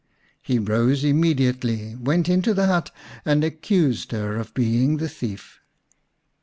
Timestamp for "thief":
5.09-5.59